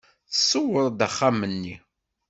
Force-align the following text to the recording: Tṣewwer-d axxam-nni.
Tṣewwer-d 0.31 0.99
axxam-nni. 1.07 1.75